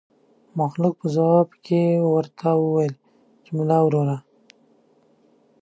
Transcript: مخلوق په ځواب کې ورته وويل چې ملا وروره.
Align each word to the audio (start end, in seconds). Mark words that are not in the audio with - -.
مخلوق 0.59 0.95
په 1.01 1.07
ځواب 1.15 1.49
کې 1.65 1.81
ورته 2.13 2.47
وويل 2.63 2.93
چې 3.43 3.49
ملا 3.57 3.77
وروره. 3.83 4.17